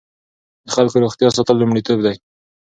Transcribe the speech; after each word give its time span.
د 0.65 0.67
خلکو 0.75 1.01
روغتیا 1.03 1.29
ساتل 1.37 1.55
لومړیتوب 1.59 1.97
دی. 2.05 2.15